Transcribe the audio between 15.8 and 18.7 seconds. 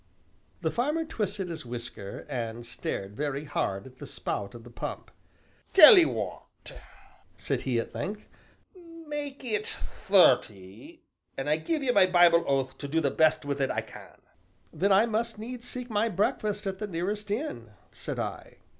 my breakfast at the nearest inn," said I.